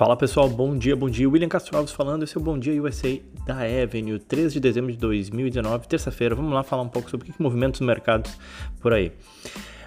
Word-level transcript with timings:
Fala 0.00 0.16
pessoal, 0.16 0.48
bom 0.48 0.78
dia, 0.78 0.96
bom 0.96 1.10
dia. 1.10 1.28
William 1.28 1.46
Castro 1.50 1.76
Alves 1.76 1.92
falando, 1.92 2.22
esse 2.22 2.34
é 2.34 2.40
o 2.40 2.42
Bom 2.42 2.58
Dia 2.58 2.82
USA 2.82 3.20
da 3.44 3.56
Avenue, 3.56 4.18
3 4.18 4.50
de 4.50 4.58
dezembro 4.58 4.90
de 4.90 4.96
2019, 4.96 5.86
terça-feira. 5.86 6.34
Vamos 6.34 6.54
lá 6.54 6.62
falar 6.62 6.80
um 6.80 6.88
pouco 6.88 7.10
sobre 7.10 7.28
o 7.28 7.32
que 7.34 7.42
movimentos 7.42 7.82
os 7.82 7.86
mercados 7.86 8.34
por 8.80 8.94
aí. 8.94 9.12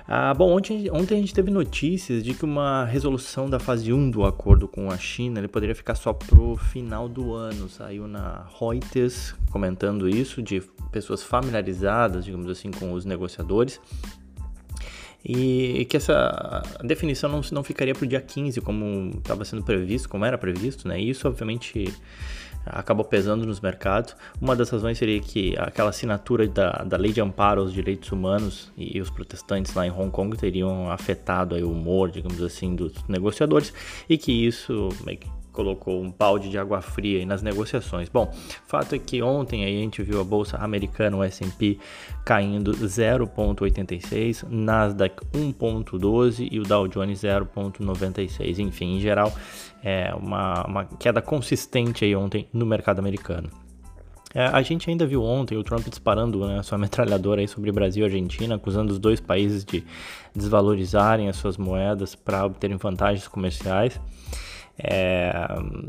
Ah, 0.08 0.32
bom, 0.36 0.56
ontem, 0.56 0.88
ontem 0.92 1.18
a 1.18 1.20
gente 1.20 1.34
teve 1.34 1.50
notícias 1.50 2.24
de 2.24 2.36
que 2.36 2.46
uma 2.46 2.86
resolução 2.86 3.50
da 3.50 3.58
fase 3.58 3.92
1 3.92 4.12
do 4.12 4.24
acordo 4.24 4.68
com 4.68 4.92
a 4.92 4.98
China 5.00 5.40
ele 5.40 5.48
poderia 5.48 5.74
ficar 5.74 5.96
só 5.96 6.14
pro 6.14 6.58
final 6.58 7.10
do 7.10 7.34
ano. 7.34 7.68
Saiu 7.68 8.08
na 8.08 8.46
Reuters 8.60 9.34
comentando 9.50 10.08
isso, 10.08 10.44
de 10.44 10.62
pessoas 10.92 11.24
familiarizadas, 11.24 12.24
digamos 12.24 12.52
assim, 12.52 12.70
com 12.70 12.94
os 12.94 13.04
negociadores 13.04 13.82
e 15.26 15.86
que 15.86 15.96
essa 15.96 16.62
definição 16.84 17.30
não, 17.30 17.42
não 17.52 17.64
ficaria 17.64 17.96
para 17.96 18.04
o 18.04 18.08
dia 18.08 18.20
15, 18.20 18.60
como 18.62 19.12
estava 19.18 19.46
sendo 19.46 19.64
previsto, 19.64 20.10
como 20.10 20.26
era 20.26 20.38
previsto, 20.38 20.88
né? 20.88 21.00
E 21.00 21.10
isso, 21.10 21.28
obviamente, 21.28 21.94
acabou 22.66 23.06
pesando 23.06 23.46
nos 23.46 23.62
mercados. 23.62 24.16
Uma 24.42 24.56
das 24.56 24.70
razões 24.70 24.98
seria 24.98 25.20
que 25.20 25.56
aquela 25.58 25.90
assinatura 25.90 26.48
da, 26.48 26.72
da 26.84 26.98
lei 26.98 27.12
de 27.12 27.22
amparo 27.22 27.62
aos 27.62 27.74
direitos 27.74 28.12
humanos 28.12 28.72
e, 28.78 28.98
e 28.98 29.02
os 29.02 29.10
protestantes 29.10 29.74
lá 29.74 29.86
em 29.88 29.92
Hong 29.92 30.12
Kong 30.12 30.36
teriam 30.38 30.92
afetado 30.92 31.56
aí, 31.56 31.64
o 31.64 31.72
humor, 31.72 32.12
digamos 32.12 32.42
assim, 32.42 32.76
dos 32.76 32.94
negociadores 33.08 33.74
e 34.10 34.18
que 34.18 34.32
isso 34.32 34.90
colocou 35.54 36.02
um 36.02 36.12
balde 36.12 36.50
de 36.50 36.58
água 36.58 36.82
fria 36.82 37.26
nas 37.26 37.42
negociações. 37.42 38.10
Bom, 38.10 38.30
fato 38.66 38.96
é 38.96 39.00
que 39.00 39.22
ontem 39.22 39.64
aí 39.64 39.78
a 39.78 39.80
gente 39.80 40.02
viu 40.02 40.20
a 40.20 40.24
bolsa 40.24 40.58
americana, 40.58 41.16
o 41.16 41.24
S&P, 41.24 41.78
caindo 42.26 42.72
0,86, 42.72 44.46
Nasdaq 44.50 45.24
1,12 45.32 46.50
e 46.52 46.60
o 46.60 46.64
Dow 46.64 46.88
Jones 46.88 47.22
0,96. 47.22 48.60
Enfim, 48.60 48.98
em 48.98 49.00
geral, 49.00 49.32
é 49.84 50.14
uma, 50.16 50.66
uma 50.66 50.86
queda 50.86 51.22
consistente 51.22 52.04
aí 52.04 52.16
ontem 52.16 52.48
no 52.52 52.66
mercado 52.66 53.00
americano. 53.00 53.50
É, 54.36 54.48
a 54.48 54.64
gente 54.64 54.90
ainda 54.90 55.06
viu 55.06 55.22
ontem 55.22 55.56
o 55.56 55.64
Trump 55.64 55.88
disparando 55.88 56.48
né, 56.48 56.64
sua 56.64 56.78
metralhadora 56.80 57.42
aí 57.42 57.48
sobre 57.48 57.72
Brasil 57.72 58.04
e 58.04 58.06
Argentina, 58.06 58.56
acusando 58.56 58.92
os 58.92 58.98
dois 58.98 59.20
países 59.20 59.64
de 59.64 59.84
desvalorizarem 60.36 61.30
as 61.30 61.36
suas 61.36 61.56
moedas 61.56 62.16
para 62.16 62.44
obterem 62.44 62.76
vantagens 62.78 63.28
comerciais 63.28 64.02
é, 64.78 65.32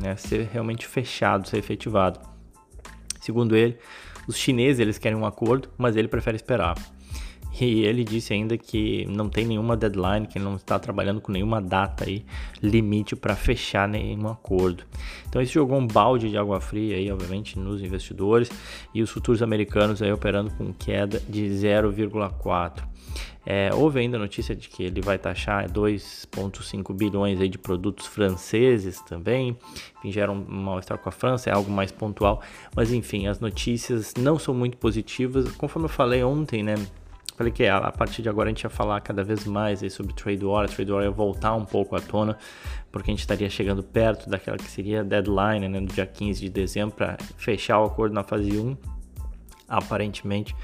né, 0.00 0.16
ser 0.16 0.48
realmente 0.52 0.86
fechado, 0.86 1.48
ser 1.48 1.58
efetivado. 1.58 2.20
Segundo 3.20 3.54
ele, 3.54 3.78
os 4.26 4.36
chineses 4.36 4.80
eles 4.80 4.98
querem 4.98 5.18
um 5.18 5.26
acordo, 5.26 5.68
mas 5.76 5.96
ele 5.96 6.08
prefere 6.08 6.36
esperar. 6.36 6.76
E 7.58 7.84
ele 7.84 8.04
disse 8.04 8.32
ainda 8.32 8.56
que 8.56 9.06
não 9.06 9.28
tem 9.28 9.44
nenhuma 9.44 9.76
deadline, 9.76 10.26
que 10.26 10.38
não 10.38 10.56
está 10.56 10.78
trabalhando 10.78 11.20
com 11.20 11.32
nenhuma 11.32 11.60
data 11.60 12.04
aí, 12.04 12.24
limite 12.62 13.16
para 13.16 13.34
fechar 13.34 13.88
nenhum 13.88 14.28
acordo. 14.28 14.84
Então 15.28 15.42
isso 15.42 15.52
jogou 15.52 15.78
um 15.78 15.86
balde 15.86 16.30
de 16.30 16.36
água 16.36 16.60
fria 16.60 16.96
aí, 16.96 17.10
obviamente, 17.10 17.58
nos 17.58 17.82
investidores 17.82 18.50
e 18.94 19.02
os 19.02 19.10
futuros 19.10 19.42
americanos 19.42 20.00
aí 20.00 20.12
operando 20.12 20.50
com 20.52 20.72
queda 20.72 21.20
de 21.28 21.42
0,4. 21.46 22.90
É, 23.44 23.70
houve 23.74 24.00
ainda 24.00 24.18
notícia 24.18 24.54
de 24.54 24.68
que 24.68 24.82
ele 24.82 25.00
vai 25.00 25.18
taxar 25.18 25.68
2,5 25.68 26.94
bilhões 26.94 27.40
aí 27.40 27.48
de 27.48 27.58
produtos 27.58 28.06
franceses 28.06 29.00
também. 29.00 29.56
Enfim, 29.98 30.12
gera 30.12 30.30
um 30.30 30.44
mal-estar 30.46 30.98
com 30.98 31.08
a 31.08 31.12
França, 31.12 31.48
é 31.48 31.52
algo 31.52 31.70
mais 31.70 31.90
pontual. 31.90 32.42
Mas 32.76 32.92
enfim, 32.92 33.26
as 33.26 33.40
notícias 33.40 34.14
não 34.16 34.38
são 34.38 34.54
muito 34.54 34.76
positivas. 34.76 35.50
Conforme 35.52 35.86
eu 35.86 35.90
falei 35.90 36.22
ontem, 36.22 36.62
né? 36.62 36.74
Falei 37.40 37.54
que 37.54 37.64
a 37.64 37.90
partir 37.90 38.20
de 38.20 38.28
agora 38.28 38.50
a 38.50 38.52
gente 38.52 38.64
ia 38.64 38.68
falar 38.68 39.00
cada 39.00 39.24
vez 39.24 39.46
mais 39.46 39.80
sobre 39.94 40.12
trade 40.12 40.44
war, 40.44 40.66
a 40.66 40.68
trade 40.68 40.92
war 40.92 41.02
ia 41.02 41.10
voltar 41.10 41.54
um 41.54 41.64
pouco 41.64 41.96
à 41.96 41.98
tona, 41.98 42.36
porque 42.92 43.10
a 43.10 43.12
gente 43.12 43.20
estaria 43.20 43.48
chegando 43.48 43.82
perto 43.82 44.28
daquela 44.28 44.58
que 44.58 44.70
seria 44.70 45.00
a 45.00 45.02
deadline, 45.02 45.66
né, 45.66 45.80
no 45.80 45.86
dia 45.86 46.04
15 46.04 46.38
de 46.38 46.50
dezembro, 46.50 46.94
para 46.94 47.16
fechar 47.38 47.80
o 47.80 47.84
acordo 47.86 48.12
na 48.12 48.22
fase 48.22 48.58
1 48.58 48.76
aparentemente, 49.66 50.54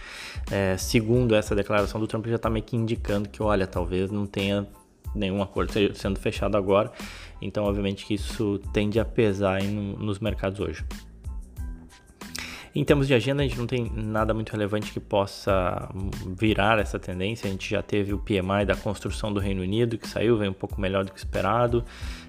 é, 0.51 0.77
segundo 0.77 1.35
essa 1.35 1.55
declaração 1.55 1.99
do 1.99 2.07
Trump, 2.07 2.27
já 2.27 2.37
está 2.37 2.51
meio 2.51 2.63
que 2.63 2.77
indicando 2.77 3.27
que, 3.27 3.43
olha, 3.43 3.67
talvez 3.67 4.11
não 4.11 4.27
tenha 4.27 4.67
nenhum 5.15 5.43
acordo 5.43 5.73
sendo 5.95 6.21
fechado 6.21 6.59
agora. 6.59 6.93
Então, 7.41 7.65
obviamente, 7.65 8.05
que 8.05 8.13
isso 8.13 8.61
tende 8.75 9.01
a 9.01 9.05
pesar 9.07 9.63
no, 9.63 9.97
nos 9.97 10.19
mercados 10.19 10.61
hoje. 10.61 10.85
Em 12.77 12.85
termos 12.85 13.07
de 13.07 13.15
agenda, 13.15 13.43
a 13.43 13.47
gente 13.47 13.57
não 13.57 13.67
tem 13.67 13.91
nada 13.91 14.35
muito 14.35 14.53
relevante 14.53 14.93
que 14.93 15.01
possa 15.01 15.89
virar 16.39 16.79
essa 16.79 16.99
tendência. 16.99 17.49
A 17.49 17.51
gente 17.51 17.71
já 17.71 17.81
teve 17.81 18.13
o 18.13 18.19
PMI 18.19 18.67
da 18.67 18.77
construção 18.77 19.33
do 19.33 19.41
Reino 19.41 19.63
Unido, 19.63 19.97
que 19.97 20.07
saiu, 20.07 20.37
veio 20.37 20.51
um 20.51 20.55
pouco 20.55 20.79
melhor 20.79 21.03
do 21.03 21.11
que 21.11 21.19
esperado. 21.19 21.83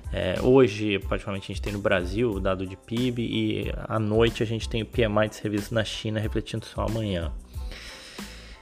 É, 0.10 0.40
hoje, 0.42 1.00
praticamente, 1.00 1.52
a 1.52 1.54
gente 1.54 1.62
tem 1.62 1.74
no 1.74 1.80
Brasil 1.80 2.32
o 2.32 2.40
dado 2.40 2.66
de 2.66 2.78
PIB 2.78 3.24
e 3.24 3.74
à 3.90 4.00
noite 4.00 4.42
a 4.42 4.46
gente 4.46 4.70
tem 4.70 4.82
o 4.82 4.86
PMI 4.86 5.28
de 5.28 5.36
serviços 5.36 5.72
na 5.72 5.84
China 5.84 6.18
refletindo 6.18 6.66
só 6.66 6.86
amanhã. 6.86 7.30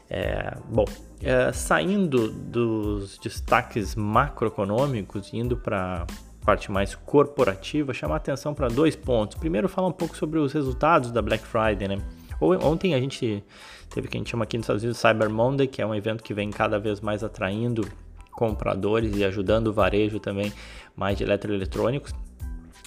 É, 0.09 0.57
bom, 0.67 0.85
é, 1.22 1.52
saindo 1.53 2.31
dos 2.31 3.19
destaques 3.19 3.94
macroeconômicos, 3.94 5.31
indo 5.31 5.56
para 5.56 6.07
parte 6.45 6.72
mais 6.72 6.94
corporativa, 6.94 7.94
chamar 7.94 8.17
atenção 8.17 8.53
para 8.53 8.67
dois 8.67 8.95
pontos. 8.95 9.38
Primeiro, 9.38 9.67
falar 9.67 9.88
um 9.88 9.91
pouco 9.91 10.16
sobre 10.16 10.39
os 10.39 10.53
resultados 10.53 11.11
da 11.11 11.22
Black 11.22 11.44
Friday, 11.45 11.88
né? 11.88 11.97
Ontem 12.39 12.94
a 12.94 13.00
gente 13.00 13.44
teve 13.90 14.08
o 14.08 14.11
que 14.11 14.17
a 14.17 14.19
gente 14.19 14.29
chama 14.29 14.43
aqui 14.43 14.58
nos 14.58 14.66
Estados 14.66 14.84
Unidos 14.84 14.99
Cyber 14.99 15.29
Monday, 15.29 15.67
que 15.67 15.81
é 15.81 15.85
um 15.85 15.96
evento 15.96 16.23
que 16.23 16.34
vem 16.34 16.52
cada 16.52 16.78
vez 16.78 17.02
mais 17.02 17.23
atraindo 17.23 17.87
compradores 18.31 19.16
e 19.17 19.23
ajudando 19.23 19.67
o 19.67 19.73
varejo 19.73 20.19
também 20.19 20.53
mais 20.96 21.17
de 21.17 21.23
eletroeletrônicos. 21.23 22.14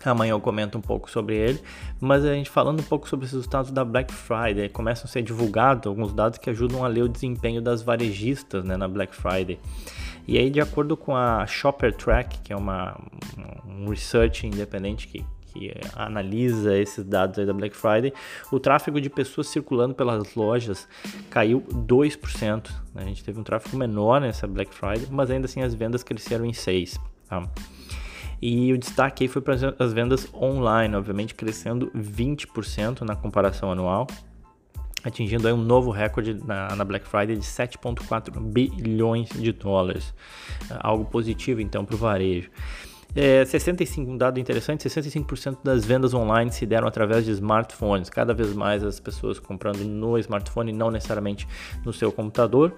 Amanhã 0.05 0.31
eu 0.31 0.41
comento 0.41 0.79
um 0.79 0.81
pouco 0.81 1.11
sobre 1.11 1.37
ele, 1.37 1.61
mas 2.01 2.25
a 2.25 2.33
gente 2.33 2.49
falando 2.49 2.79
um 2.79 2.85
pouco 2.85 3.09
sobre 3.09 3.27
os 3.27 3.33
resultados 3.33 3.73
da 3.73 3.85
Black 3.85 4.13
Friday, 4.13 4.69
começam 4.69 5.07
a 5.07 5.09
ser 5.09 5.23
divulgados 5.23 5.89
alguns 5.89 6.13
dados 6.13 6.39
que 6.39 6.49
ajudam 6.49 6.85
a 6.85 6.89
ler 6.89 7.03
o 7.03 7.09
desempenho 7.09 7.61
das 7.61 7.83
varejistas 7.83 8.65
né, 8.65 8.77
na 8.77 8.87
Black 8.87 9.15
Friday. 9.15 9.59
E 10.27 10.39
aí, 10.39 10.51
de 10.51 10.61
acordo 10.61 10.97
com 10.97 11.17
a 11.17 11.45
Shopper 11.47 11.93
Track, 11.93 12.41
que 12.41 12.53
é 12.53 12.57
uma, 12.57 12.97
um 13.67 13.89
research 13.89 14.47
independente 14.47 15.09
que, 15.09 15.25
que 15.47 15.73
analisa 15.97 16.79
esses 16.79 17.05
dados 17.05 17.45
da 17.45 17.53
Black 17.53 17.75
Friday, 17.75 18.13
o 18.53 18.61
tráfego 18.61 19.01
de 19.01 19.11
pessoas 19.11 19.49
circulando 19.49 19.95
pelas 19.95 20.35
lojas 20.37 20.87
caiu 21.29 21.63
2%. 21.73 22.71
Né? 22.95 23.03
A 23.03 23.05
gente 23.05 23.25
teve 23.25 23.41
um 23.41 23.43
tráfego 23.43 23.77
menor 23.77 24.21
nessa 24.21 24.47
Black 24.47 24.73
Friday, 24.73 25.09
mas 25.11 25.29
ainda 25.29 25.47
assim 25.47 25.63
as 25.63 25.75
vendas 25.75 26.05
cresceram 26.05 26.45
em 26.45 26.53
6%. 26.53 27.01
Tá? 27.29 27.43
E 28.41 28.73
o 28.73 28.79
destaque 28.79 29.25
aí 29.25 29.29
foi 29.29 29.43
para 29.43 29.55
as 29.79 29.93
vendas 29.93 30.33
online, 30.33 30.95
obviamente 30.95 31.35
crescendo 31.35 31.91
20% 31.95 33.01
na 33.01 33.17
comparação 33.17 33.71
anual. 33.73 34.07
atingindo 35.05 35.47
aí 35.47 35.55
um 35.55 35.63
novo 35.63 35.91
recorde 35.91 36.35
na, 36.35 36.75
na 36.75 36.85
Black 36.85 37.07
Friday 37.07 37.37
de 37.37 37.45
7,4 37.45 38.41
bilhões 38.41 39.29
de 39.31 39.53
dólares. 39.53 40.15
Algo 40.81 41.05
positivo 41.05 41.61
então 41.61 41.85
para 41.85 41.95
o 41.95 41.99
varejo. 41.99 42.51
É, 43.15 43.45
65, 43.45 44.11
um 44.11 44.17
dado 44.17 44.39
interessante, 44.39 44.89
65% 44.89 45.59
das 45.65 45.85
vendas 45.85 46.15
online 46.15 46.53
se 46.53 46.67
deram 46.67 46.87
através 46.87 47.25
de 47.25 47.33
smartphones. 47.33 48.11
Cada 48.11 48.35
vez 48.35 48.53
mais 48.53 48.85
as 48.85 49.01
pessoas 49.01 49.39
comprando 49.39 49.79
no 49.79 50.19
smartphone, 50.19 50.73
não 50.73 50.91
necessariamente 50.91 51.49
no 51.85 51.93
seu 51.93 52.13
computador. 52.13 52.75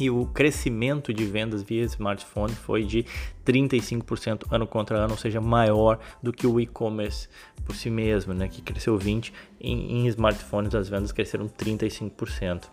E 0.00 0.08
o 0.08 0.24
crescimento 0.24 1.12
de 1.12 1.26
vendas 1.26 1.62
via 1.62 1.84
smartphone 1.84 2.54
foi 2.54 2.84
de 2.84 3.04
35% 3.44 4.46
ano 4.50 4.66
contra 4.66 4.96
ano, 4.96 5.12
ou 5.12 5.18
seja, 5.18 5.42
maior 5.42 6.00
do 6.22 6.32
que 6.32 6.46
o 6.46 6.58
e-commerce 6.58 7.28
por 7.66 7.76
si 7.76 7.90
mesmo, 7.90 8.32
né, 8.32 8.48
que 8.48 8.62
cresceu 8.62 8.98
20%. 8.98 9.30
Em, 9.60 9.98
em 9.98 10.06
smartphones 10.06 10.74
as 10.74 10.88
vendas 10.88 11.12
cresceram 11.12 11.46
35%. 11.46 12.64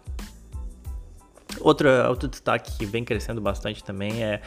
Outra, 1.62 2.10
outro 2.10 2.28
destaque 2.28 2.78
que 2.78 2.86
vem 2.86 3.04
crescendo 3.04 3.42
bastante 3.42 3.84
também 3.84 4.24
é, 4.24 4.42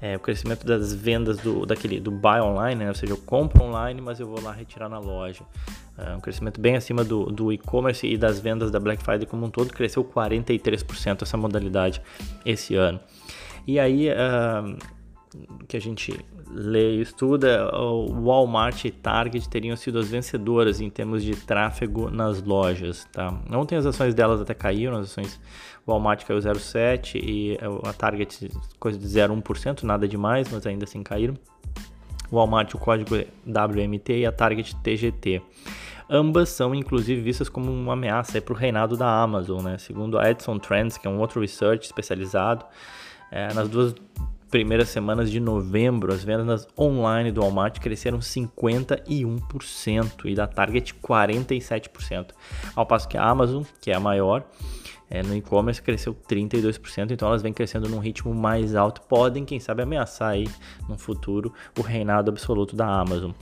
é 0.00 0.16
o 0.16 0.20
crescimento 0.20 0.66
das 0.66 0.94
vendas 0.94 1.38
do, 1.38 1.66
daquele, 1.66 2.00
do 2.00 2.10
buy 2.10 2.40
online, 2.40 2.84
né? 2.84 2.88
ou 2.88 2.94
seja, 2.94 3.12
eu 3.12 3.18
compro 3.18 3.62
online, 3.62 4.00
mas 4.00 4.20
eu 4.20 4.26
vou 4.26 4.40
lá 4.40 4.52
retirar 4.52 4.88
na 4.88 4.98
loja. 4.98 5.42
É 5.98 6.14
um 6.14 6.20
crescimento 6.20 6.60
bem 6.60 6.76
acima 6.76 7.04
do, 7.04 7.26
do 7.26 7.52
e-commerce 7.52 8.06
e 8.06 8.16
das 8.16 8.40
vendas 8.40 8.70
da 8.70 8.80
Black 8.80 9.02
Friday 9.02 9.26
como 9.26 9.46
um 9.46 9.50
todo, 9.50 9.72
cresceu 9.72 10.04
43% 10.04 11.22
essa 11.22 11.36
modalidade 11.36 12.00
esse 12.44 12.74
ano. 12.74 12.98
E 13.66 13.78
aí, 13.78 14.08
uh, 14.08 14.76
que 15.66 15.76
a 15.76 15.80
gente 15.80 16.18
lê 16.50 16.96
e 16.96 17.00
estuda, 17.00 17.70
o 17.74 18.24
Walmart 18.24 18.84
e 18.84 18.90
Target 18.90 19.48
teriam 19.48 19.76
sido 19.76 19.98
as 19.98 20.08
vencedoras 20.08 20.80
em 20.80 20.90
termos 20.90 21.22
de 21.22 21.34
tráfego 21.34 22.10
nas 22.10 22.42
lojas. 22.42 23.06
Tá? 23.12 23.32
Ontem 23.50 23.76
as 23.76 23.86
ações 23.86 24.14
delas 24.14 24.40
até 24.40 24.54
caíram, 24.54 24.96
as 24.96 25.10
ações 25.10 25.40
Walmart 25.86 26.24
caiu 26.24 26.38
0,7% 26.38 27.20
e 27.22 27.58
a 27.84 27.92
Target 27.92 28.50
coisa 28.78 28.98
de 28.98 29.06
0,1%, 29.06 29.82
nada 29.82 30.06
demais, 30.06 30.50
mas 30.50 30.66
ainda 30.66 30.84
assim 30.84 31.02
caíram. 31.02 31.34
Walmart 32.30 32.74
o 32.74 32.78
código 32.78 33.14
WMT 33.46 34.20
e 34.20 34.26
a 34.26 34.32
Target 34.32 34.74
TGT. 34.76 35.42
Ambas 36.08 36.50
são 36.50 36.74
inclusive 36.74 37.20
vistas 37.20 37.48
como 37.48 37.70
uma 37.70 37.94
ameaça 37.94 38.40
para 38.40 38.52
o 38.52 38.56
reinado 38.56 38.96
da 38.96 39.22
Amazon, 39.22 39.62
né? 39.62 39.78
Segundo 39.78 40.18
a 40.18 40.30
Edison 40.30 40.58
Trends, 40.58 40.98
que 40.98 41.06
é 41.06 41.10
um 41.10 41.18
outro 41.18 41.40
research 41.40 41.86
especializado, 41.86 42.64
é, 43.30 43.52
nas 43.54 43.68
duas 43.68 43.94
primeiras 44.52 44.90
semanas 44.90 45.30
de 45.30 45.40
novembro, 45.40 46.12
as 46.12 46.22
vendas 46.22 46.68
online 46.78 47.32
do 47.32 47.40
Walmart 47.40 47.80
cresceram 47.80 48.18
51% 48.18 50.26
e 50.26 50.34
da 50.34 50.46
Target 50.46 50.94
47%, 51.02 52.32
ao 52.76 52.84
passo 52.84 53.08
que 53.08 53.16
a 53.16 53.24
Amazon, 53.24 53.62
que 53.80 53.90
é 53.90 53.94
a 53.94 54.00
maior, 54.00 54.44
é, 55.12 55.22
no 55.22 55.36
e-commerce 55.36 55.82
cresceu 55.82 56.14
32%, 56.14 57.10
então 57.10 57.28
elas 57.28 57.42
vêm 57.42 57.52
crescendo 57.52 57.86
num 57.86 57.98
ritmo 57.98 58.34
mais 58.34 58.74
alto, 58.74 59.02
podem, 59.02 59.44
quem 59.44 59.60
sabe, 59.60 59.82
ameaçar 59.82 60.30
aí 60.30 60.48
no 60.88 60.96
futuro 60.96 61.52
o 61.78 61.82
reinado 61.82 62.30
absoluto 62.30 62.74
da 62.74 62.86
Amazon. 62.86 63.32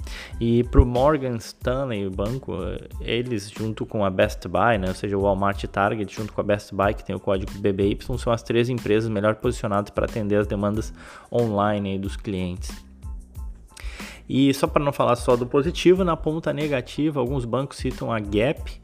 E 0.41 0.65
para 0.65 0.83
o 0.83 0.85
Morgan 0.85 1.37
Stanley, 1.37 2.09
o 2.09 2.11
banco, 2.11 2.55
eles 3.01 3.49
junto 3.49 3.87
com 3.87 4.05
a 4.05 4.11
Best 4.11 4.49
Buy, 4.49 4.79
né, 4.79 4.89
ou 4.89 4.95
seja, 4.95 5.17
o 5.17 5.23
Walmart 5.23 5.63
Target 5.67 6.13
junto 6.13 6.33
com 6.33 6.41
a 6.41 6.45
Best 6.45 6.75
Buy, 6.75 6.93
que 6.93 7.05
tem 7.05 7.15
o 7.15 7.21
código 7.21 7.53
BBY, 7.53 7.99
são 8.19 8.33
as 8.33 8.43
três 8.43 8.69
empresas 8.69 9.09
melhor 9.09 9.37
posicionadas 9.37 9.91
para 9.91 10.07
atender 10.07 10.41
as 10.41 10.49
demandas 10.49 10.93
online 11.33 12.01
dos 12.01 12.17
clientes. 12.17 12.90
E 14.33 14.55
só 14.55 14.69
para 14.69 14.85
não 14.85 14.93
falar 14.93 15.17
só 15.17 15.35
do 15.35 15.45
positivo, 15.45 16.05
na 16.05 16.17
ponta 16.17 16.53
negativa, 16.53 17.19
alguns 17.19 17.45
bancos 17.45 17.79
citam 17.79 18.13
a 18.13 18.21
Gap, 18.21 18.81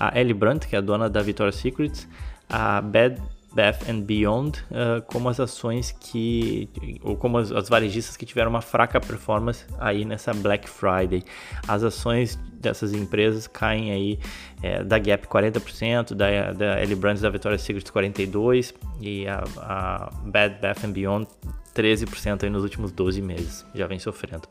a 0.00 0.18
Ellie 0.18 0.34
Brandt, 0.34 0.66
que 0.66 0.74
é 0.74 0.78
a 0.80 0.82
dona 0.82 1.08
da 1.08 1.22
Victoria's 1.22 1.54
Secret, 1.54 2.08
a 2.50 2.80
Bed 2.80 3.22
Bath 3.52 3.88
and 3.88 4.00
Beyond 4.00 4.58
uh, 4.70 5.00
como 5.06 5.28
as 5.28 5.38
ações 5.38 5.92
que 5.92 6.68
ou 7.02 7.16
como 7.16 7.38
as, 7.38 7.52
as, 7.52 7.68
varejistas 7.68 8.16
que 8.16 8.26
tiveram 8.26 8.50
uma 8.50 8.60
fraca 8.60 9.00
performance 9.00 9.64
aí 9.78 10.04
nessa 10.04 10.34
Black 10.34 10.68
Friday. 10.68 11.22
As 11.68 11.84
ações 11.84 12.36
dessas 12.60 12.92
empresas 12.92 13.46
caem 13.46 13.92
aí 13.92 14.18
é, 14.62 14.82
da 14.82 14.98
Gap 14.98 15.28
40%, 15.28 16.12
da, 16.14 16.52
da 16.52 16.82
Ellie 16.82 16.96
Brandt 16.96 17.22
da 17.22 17.30
Victoria's 17.30 17.62
Secret 17.62 17.84
42% 17.84 18.74
e 19.00 19.28
a, 19.28 19.44
a 19.58 20.10
Bed 20.24 20.58
Bath 20.60 20.84
and 20.84 20.90
Beyond 20.90 21.28
13% 21.74 22.44
aí 22.44 22.50
nos 22.50 22.62
últimos 22.62 22.92
12 22.92 23.20
meses, 23.22 23.66
já 23.74 23.86
vem 23.86 23.98
sofrendo. 23.98 24.48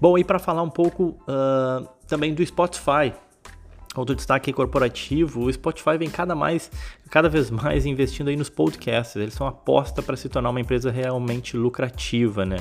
Bom, 0.00 0.18
e 0.18 0.24
para 0.24 0.38
falar 0.38 0.62
um 0.62 0.70
pouco 0.70 1.16
uh, 1.28 1.88
também 2.06 2.34
do 2.34 2.44
Spotify, 2.44 3.12
Outro 3.96 4.14
destaque 4.14 4.52
corporativo, 4.52 5.44
o 5.44 5.52
Spotify 5.52 5.96
vem 5.96 6.10
cada, 6.10 6.34
mais, 6.34 6.70
cada 7.10 7.28
vez 7.28 7.50
mais 7.50 7.86
investindo 7.86 8.28
aí 8.28 8.36
nos 8.36 8.50
podcasts. 8.50 9.14
Eles 9.16 9.34
são 9.34 9.46
aposta 9.46 10.02
para 10.02 10.16
se 10.16 10.28
tornar 10.28 10.50
uma 10.50 10.60
empresa 10.60 10.90
realmente 10.90 11.56
lucrativa, 11.56 12.44
né? 12.44 12.56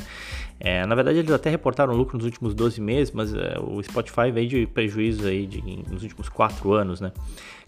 É, 0.59 0.85
na 0.85 0.93
verdade, 0.95 1.19
eles 1.19 1.31
até 1.31 1.49
reportaram 1.49 1.93
lucro 1.93 2.17
nos 2.17 2.25
últimos 2.25 2.53
12 2.53 2.79
meses, 2.79 3.11
mas 3.11 3.33
é, 3.33 3.57
o 3.59 3.81
Spotify 3.81 4.31
veio 4.31 4.47
de 4.47 4.67
prejuízo 4.67 5.27
aí 5.27 5.47
de, 5.47 5.61
nos 5.89 6.03
últimos 6.03 6.29
4 6.29 6.71
anos, 6.73 7.01
né? 7.01 7.11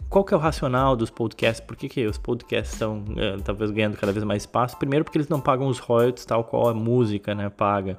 Qual 0.08 0.24
que 0.24 0.34
é 0.34 0.38
o 0.38 0.40
racional 0.40 0.96
dos 0.96 1.10
podcasts? 1.10 1.66
Por 1.66 1.76
que, 1.76 1.90
que 1.90 2.06
os 2.06 2.18
podcasts 2.18 2.74
estão 2.74 3.04
é, 3.18 3.38
talvez 3.44 3.72
ganhando 3.72 3.98
cada 3.98 4.12
vez 4.12 4.24
mais 4.24 4.44
espaço? 4.44 4.78
Primeiro 4.78 5.04
porque 5.04 5.18
eles 5.18 5.28
não 5.28 5.42
pagam 5.42 5.68
os 5.68 5.80
royalties 5.80 6.26
tal 6.26 6.44
qual 6.44 6.70
a 6.70 6.74
música, 6.74 7.34
né? 7.34 7.50
Paga. 7.50 7.98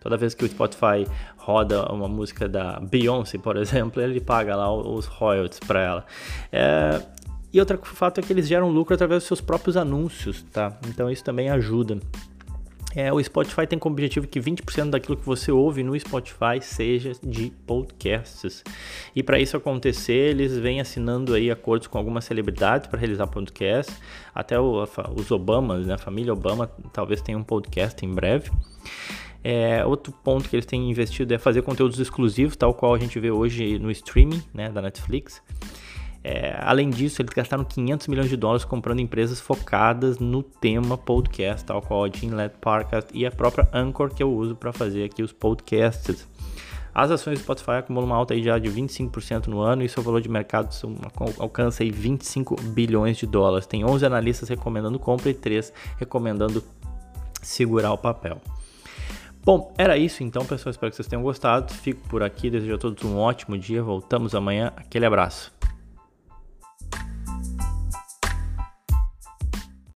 Toda 0.00 0.16
vez 0.16 0.34
que 0.34 0.44
o 0.44 0.48
Spotify 0.48 1.06
roda 1.36 1.92
uma 1.92 2.08
música 2.08 2.48
da 2.48 2.80
Beyoncé, 2.80 3.38
por 3.38 3.56
exemplo, 3.56 4.02
ele 4.02 4.20
paga 4.20 4.56
lá 4.56 4.72
os 4.72 5.06
royalties 5.06 5.60
para 5.60 5.80
ela. 5.80 6.06
É, 6.50 7.02
e 7.52 7.60
outro 7.60 7.78
fato 7.82 8.18
é 8.18 8.22
que 8.22 8.32
eles 8.32 8.48
geram 8.48 8.70
lucro 8.70 8.94
através 8.94 9.22
dos 9.22 9.26
seus 9.26 9.40
próprios 9.40 9.76
anúncios, 9.76 10.42
tá? 10.52 10.78
Então 10.88 11.10
isso 11.10 11.24
também 11.24 11.50
ajuda. 11.50 11.98
É, 12.94 13.12
o 13.12 13.22
Spotify 13.22 13.66
tem 13.68 13.78
como 13.78 13.94
objetivo 13.94 14.26
que 14.26 14.40
20% 14.40 14.90
daquilo 14.90 15.16
que 15.16 15.24
você 15.24 15.52
ouve 15.52 15.82
no 15.82 15.98
Spotify 15.98 16.60
seja 16.60 17.12
de 17.22 17.52
podcasts. 17.64 18.64
E 19.14 19.22
para 19.22 19.38
isso 19.38 19.56
acontecer, 19.56 20.30
eles 20.30 20.56
vêm 20.58 20.80
assinando 20.80 21.34
aí 21.34 21.50
acordos 21.50 21.86
com 21.86 21.98
algumas 21.98 22.24
celebridades 22.24 22.88
para 22.88 22.98
realizar 22.98 23.28
podcasts. 23.28 23.96
Até 24.34 24.58
o, 24.58 24.82
os 25.14 25.30
Obamas, 25.30 25.86
né? 25.86 25.94
A 25.94 25.98
família 25.98 26.32
Obama 26.32 26.68
talvez 26.92 27.22
tenha 27.22 27.38
um 27.38 27.44
podcast 27.44 28.04
em 28.04 28.12
breve. 28.12 28.50
É, 29.42 29.84
outro 29.86 30.12
ponto 30.12 30.48
que 30.48 30.56
eles 30.56 30.66
têm 30.66 30.90
investido 30.90 31.32
é 31.32 31.38
fazer 31.38 31.62
conteúdos 31.62 31.98
exclusivos, 31.98 32.56
tal 32.56 32.74
qual 32.74 32.94
a 32.94 32.98
gente 32.98 33.18
vê 33.18 33.30
hoje 33.30 33.78
no 33.78 33.90
streaming 33.90 34.42
né, 34.52 34.68
da 34.68 34.82
Netflix. 34.82 35.42
É, 36.22 36.58
além 36.60 36.90
disso, 36.90 37.22
eles 37.22 37.32
gastaram 37.32 37.64
500 37.64 38.06
milhões 38.08 38.28
de 38.28 38.36
dólares 38.36 38.64
comprando 38.64 39.00
empresas 39.00 39.40
focadas 39.40 40.18
no 40.18 40.42
tema 40.42 40.98
podcast, 40.98 41.64
tal 41.64 41.80
qual 41.80 42.04
a 42.04 42.10
Gene 42.10 42.48
Podcast 42.60 43.10
e 43.16 43.24
a 43.24 43.30
própria 43.30 43.66
Anchor 43.72 44.14
que 44.14 44.22
eu 44.22 44.30
uso 44.30 44.54
para 44.54 44.72
fazer 44.72 45.04
aqui 45.04 45.22
os 45.22 45.32
podcasts. 45.32 46.28
As 46.92 47.10
ações 47.10 47.38
do 47.38 47.42
Spotify 47.42 47.72
acumulam 47.78 48.06
uma 48.06 48.16
alta 48.16 48.34
aí 48.34 48.42
já 48.42 48.58
de 48.58 48.68
25% 48.68 49.46
no 49.46 49.60
ano 49.60 49.82
e 49.82 49.88
seu 49.88 50.02
valor 50.02 50.20
de 50.20 50.28
mercado 50.28 50.74
alcança 51.38 51.82
aí 51.84 51.90
25 51.90 52.60
bilhões 52.62 53.16
de 53.16 53.26
dólares. 53.26 53.66
Tem 53.66 53.84
11 53.84 54.04
analistas 54.04 54.48
recomendando 54.48 54.98
compra 54.98 55.30
e 55.30 55.34
3 55.34 55.72
recomendando 55.98 56.62
segurar 57.40 57.92
o 57.92 57.98
papel. 57.98 58.40
Bom, 59.42 59.72
era 59.78 59.96
isso 59.96 60.22
então, 60.22 60.44
pessoal. 60.44 60.70
Espero 60.70 60.90
que 60.90 60.96
vocês 60.96 61.08
tenham 61.08 61.22
gostado. 61.22 61.72
Fico 61.72 62.06
por 62.08 62.22
aqui. 62.22 62.50
Desejo 62.50 62.74
a 62.74 62.78
todos 62.78 63.02
um 63.04 63.16
ótimo 63.18 63.56
dia. 63.56 63.82
Voltamos 63.82 64.34
amanhã. 64.34 64.72
Aquele 64.76 65.06
abraço. 65.06 65.59